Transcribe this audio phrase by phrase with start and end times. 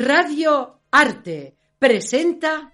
[0.00, 2.72] Radio Arte presenta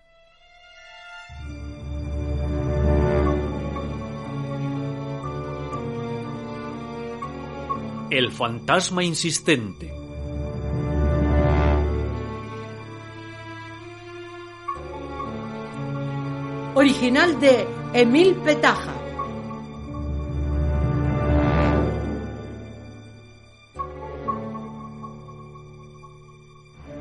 [8.10, 9.90] El fantasma insistente.
[16.74, 19.03] original de Emil Petaja.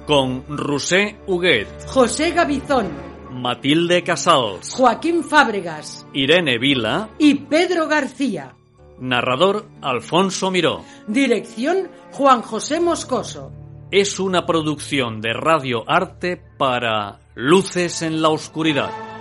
[0.05, 2.91] Con Rusé Huguet, José Gavizón,
[3.31, 8.53] Matilde Casals, Joaquín Fábregas Irene Vila, y Pedro García.
[8.99, 10.83] narrador Alfonso Miró.
[11.07, 13.51] Dirección Juan José Moscoso.
[13.91, 19.12] Es una producción de Radio Arte para Luces en la Oscuridad.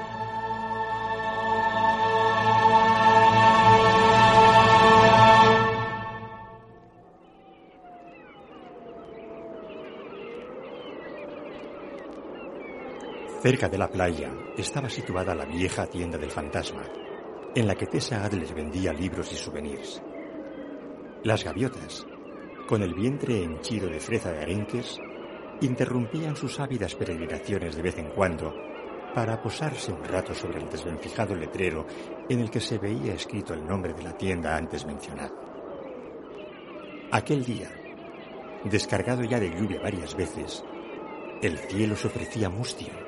[13.42, 16.84] Cerca de la playa estaba situada la vieja tienda del fantasma,
[17.56, 20.00] en la que Tessa Adler vendía libros y souvenirs.
[21.24, 22.06] Las gaviotas,
[22.68, 24.96] con el vientre henchido de freza de arenques,
[25.60, 28.54] interrumpían sus ávidas peregrinaciones de vez en cuando
[29.12, 31.84] para posarse un rato sobre el desvencijado letrero
[32.28, 35.34] en el que se veía escrito el nombre de la tienda antes mencionada.
[37.10, 37.68] Aquel día,
[38.62, 40.64] descargado ya de lluvia varias veces,
[41.42, 43.01] el cielo se ofrecía mustio,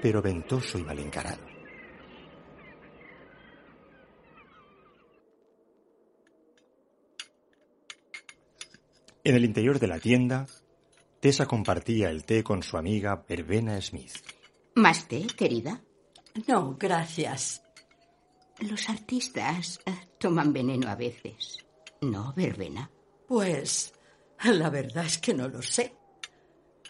[0.00, 1.50] pero ventoso y mal encarado.
[9.22, 10.46] En el interior de la tienda,
[11.20, 14.14] Tessa compartía el té con su amiga Verbena Smith.
[14.74, 15.82] ¿Más té, querida?
[16.46, 17.62] No, gracias.
[18.60, 21.58] Los artistas eh, toman veneno a veces.
[22.00, 22.90] ¿No, verbena?
[23.28, 23.92] Pues
[24.44, 25.94] la verdad es que no lo sé.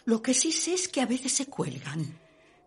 [0.05, 2.20] Lo que sí sé es que a veces se cuelgan.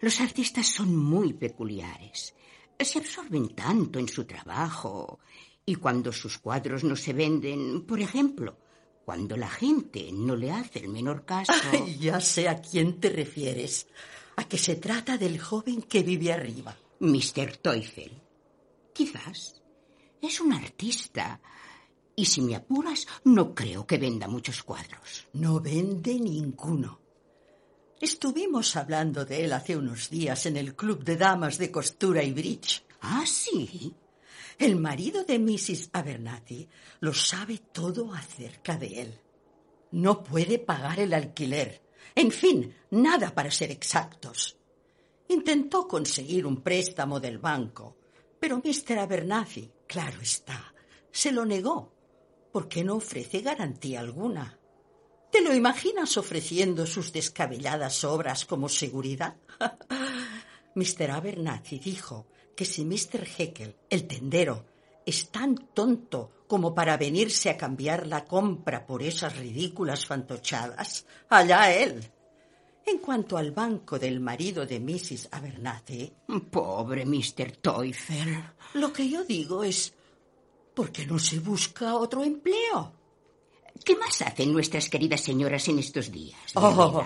[0.04, 2.34] Los artistas son muy peculiares.
[2.78, 5.19] Se absorben tanto en su trabajo.
[5.65, 8.59] Y cuando sus cuadros no se venden, por ejemplo,
[9.03, 11.54] cuando la gente no le hace el menor caso.
[11.72, 13.87] Ay, ya sé a quién te refieres.
[14.37, 16.76] A que se trata del joven que vive arriba.
[17.00, 17.56] Mr.
[17.62, 18.12] Teufel.
[18.93, 19.62] Quizás.
[20.20, 21.41] Es un artista.
[22.14, 25.28] Y si me apuras, no creo que venda muchos cuadros.
[25.32, 27.03] No vende ninguno.
[28.04, 32.34] Estuvimos hablando de él hace unos días en el club de damas de costura y
[32.34, 32.84] bridge.
[33.00, 33.94] ¿Ah, sí?
[34.59, 35.88] El marido de Mrs.
[35.91, 36.69] Abernathy
[37.00, 39.20] lo sabe todo acerca de él.
[39.93, 41.81] No puede pagar el alquiler.
[42.14, 44.59] En fin, nada para ser exactos.
[45.28, 47.97] Intentó conseguir un préstamo del banco,
[48.38, 48.98] pero Mr.
[48.98, 50.75] Abernathy, claro está,
[51.10, 51.91] se lo negó,
[52.53, 54.59] porque no ofrece garantía alguna.
[55.34, 59.34] ¿Te lo imaginas ofreciendo sus descabelladas obras como seguridad?
[60.76, 61.10] Mr.
[61.10, 63.26] Abernathy dijo que si Mr.
[63.36, 64.64] Heckel, el tendero,
[65.04, 71.74] es tan tonto como para venirse a cambiar la compra por esas ridículas fantochadas, allá
[71.74, 72.12] él.
[72.86, 75.30] En cuanto al banco del marido de Mrs.
[75.32, 76.12] Abernathy,
[76.48, 77.56] Pobre Mr.
[77.60, 78.40] Teufel.
[78.74, 79.94] lo que yo digo es,
[80.74, 83.03] ¿por qué no se busca otro empleo?
[83.82, 86.38] ¿Qué más hacen nuestras queridas señoras en estos días?
[86.54, 87.02] Oh,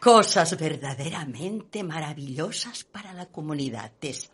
[0.00, 4.32] cosas verdaderamente maravillosas para la comunidad, Tessa.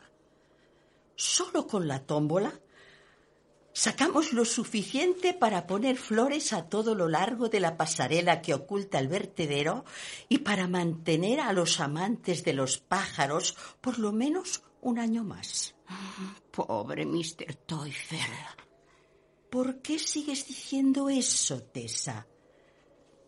[1.17, 2.53] Solo con la tómbola
[3.73, 8.99] sacamos lo suficiente para poner flores a todo lo largo de la pasarela que oculta
[8.99, 9.85] el vertedero
[10.29, 15.75] y para mantener a los amantes de los pájaros por lo menos un año más.
[16.53, 17.55] Pobre Mr.
[17.67, 18.21] Teufel.
[19.55, 22.27] ¿Por qué sigues diciendo eso, Tessa?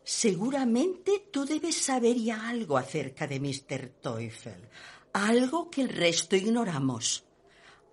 [0.02, 3.90] Seguramente tú debes saber ya algo acerca de Mr.
[4.02, 4.68] Teufel,
[5.12, 7.22] algo que el resto ignoramos,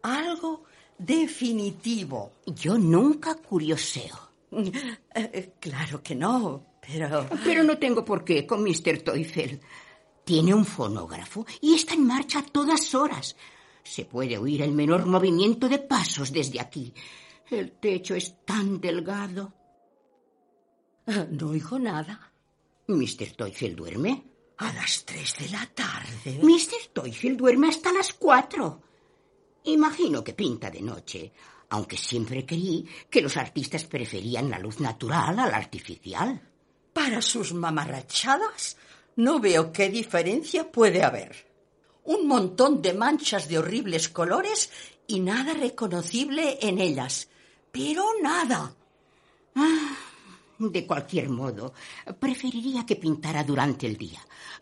[0.01, 0.63] algo
[0.97, 2.31] definitivo.
[2.47, 4.17] Yo nunca curioseo.
[5.13, 7.29] Eh, Claro que no, Pero...
[7.43, 9.03] Pero no tengo por qué con Mr.
[9.03, 9.61] Teufel.
[10.23, 13.35] Tiene un fonógrafo y está en marcha a todas horas.
[13.83, 16.95] Se puede oír el menor movimiento de pasos desde aquí.
[17.53, 19.53] El techo es tan delgado.
[21.29, 22.31] No oigo nada.
[22.87, 23.35] ¿Mr.
[23.37, 24.23] Teufel duerme?
[24.57, 26.39] A las tres de la tarde.
[26.41, 26.91] Mr.
[26.91, 28.81] Teufel duerme hasta las cuatro.
[29.65, 31.31] Imagino que pinta de noche,
[31.69, 36.41] aunque siempre creí que los artistas preferían la luz natural a la artificial.
[36.91, 38.77] Para sus mamarrachadas,
[39.15, 41.51] no veo qué diferencia puede haber.
[42.05, 44.71] Un montón de manchas de horribles colores
[45.05, 47.29] y nada reconocible en ellas.
[47.73, 48.71] Pero nada.
[49.55, 49.97] Ah,
[50.59, 51.73] de cualquier modo,
[52.19, 54.21] preferiría que pintara durante el día.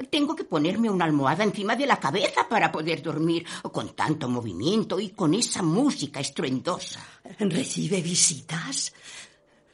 [0.10, 4.98] Tengo que ponerme una almohada encima de la cabeza para poder dormir con tanto movimiento
[4.98, 7.06] y con esa música estruendosa.
[7.38, 8.94] ¿Recibe visitas?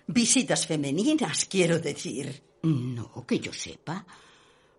[0.08, 2.42] Visitas femeninas, quiero decir.
[2.64, 4.04] No, que yo sepa.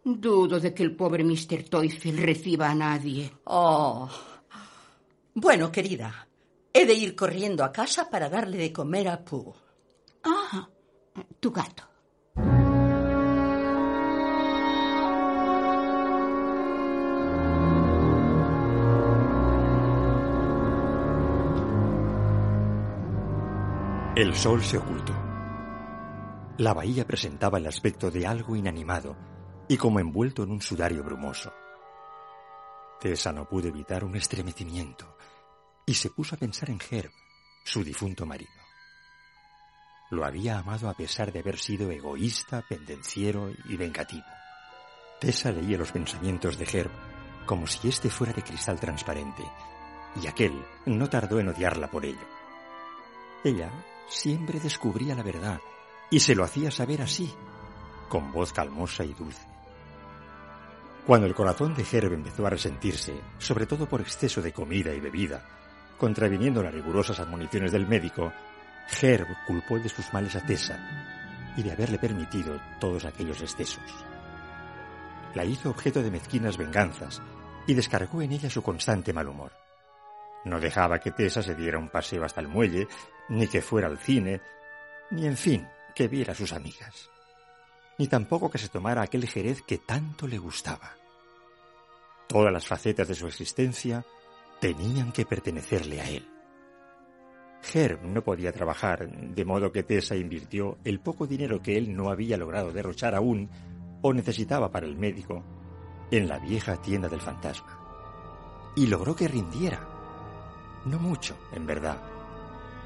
[0.02, 1.62] Dudo de que el pobre Mr.
[1.62, 3.30] Teufel reciba a nadie.
[3.44, 4.08] Oh.
[5.34, 6.27] Bueno, querida,
[6.78, 9.52] he de ir corriendo a casa para darle de comer a Pooh.
[10.22, 10.68] Ah,
[11.40, 11.82] tu gato.
[24.14, 25.14] El sol se ocultó.
[26.58, 29.16] La bahía presentaba el aspecto de algo inanimado
[29.68, 31.52] y como envuelto en un sudario brumoso.
[33.00, 35.18] Tessa no pudo evitar un estremecimiento
[35.88, 37.10] y se puso a pensar en Herb,
[37.64, 38.52] su difunto marido.
[40.10, 44.26] Lo había amado a pesar de haber sido egoísta, pendenciero y vengativo.
[45.18, 46.90] Tessa leía los pensamientos de Herb
[47.46, 49.42] como si éste fuera de cristal transparente,
[50.22, 52.28] y aquel no tardó en odiarla por ello.
[53.42, 53.70] Ella
[54.10, 55.58] siempre descubría la verdad
[56.10, 57.32] y se lo hacía saber así,
[58.10, 59.46] con voz calmosa y dulce.
[61.06, 65.00] Cuando el corazón de Herb empezó a resentirse, sobre todo por exceso de comida y
[65.00, 65.42] bebida,
[65.98, 68.32] contraviniendo las rigurosas admoniciones del médico,
[69.00, 70.78] Herb culpó de sus males a Tessa
[71.56, 73.84] y de haberle permitido todos aquellos excesos.
[75.34, 77.20] La hizo objeto de mezquinas venganzas
[77.66, 79.52] y descargó en ella su constante mal humor.
[80.44, 82.88] No dejaba que Tessa se diera un paseo hasta el muelle,
[83.28, 84.40] ni que fuera al cine,
[85.10, 87.10] ni en fin, que viera a sus amigas,
[87.98, 90.94] ni tampoco que se tomara aquel jerez que tanto le gustaba.
[92.28, 94.04] Todas las facetas de su existencia
[94.60, 96.28] tenían que pertenecerle a él.
[97.72, 102.10] Herb no podía trabajar, de modo que Tessa invirtió el poco dinero que él no
[102.10, 103.50] había logrado derrochar aún
[104.00, 105.42] o necesitaba para el médico
[106.10, 108.72] en la vieja tienda del fantasma.
[108.76, 109.80] Y logró que rindiera.
[110.84, 111.98] No mucho, en verdad,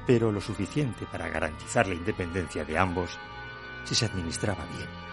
[0.05, 3.17] pero lo suficiente para garantizar la independencia de ambos
[3.85, 5.12] si se administraba bien.